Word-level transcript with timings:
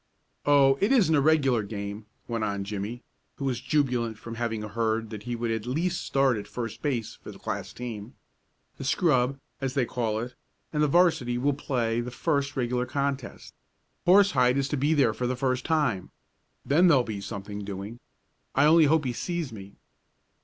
"Oh, 0.47 0.79
it 0.81 0.91
isn't 0.91 1.13
a 1.13 1.21
regular 1.21 1.61
game," 1.61 2.07
went 2.27 2.43
on 2.43 2.63
Jimmie, 2.63 3.03
who 3.35 3.45
was 3.45 3.61
jubilant 3.61 4.17
from 4.17 4.33
having 4.33 4.63
heard 4.63 5.11
that 5.11 5.21
he 5.29 5.35
would 5.35 5.51
at 5.51 5.67
least 5.67 6.01
start 6.03 6.37
at 6.37 6.47
first 6.47 6.81
base 6.81 7.19
for 7.21 7.31
the 7.31 7.37
class 7.37 7.71
team. 7.71 8.15
"The 8.79 8.83
scrub, 8.83 9.37
as 9.61 9.75
they 9.75 9.85
call 9.85 10.17
it, 10.17 10.33
and 10.73 10.83
'varsity 10.83 11.37
will 11.37 11.53
play 11.53 12.01
the 12.01 12.09
first 12.09 12.57
regular 12.57 12.87
contest. 12.87 13.53
Horsehide 14.05 14.57
is 14.57 14.67
to 14.69 14.75
be 14.77 14.95
there 14.95 15.13
for 15.13 15.27
the 15.27 15.35
first 15.35 15.65
time. 15.65 16.09
Then 16.65 16.87
there'll 16.87 17.03
be 17.03 17.21
something 17.21 17.63
doing. 17.63 17.99
I 18.55 18.65
only 18.65 18.85
hope 18.85 19.05
he 19.05 19.13
sees 19.13 19.53
me." 19.53 19.75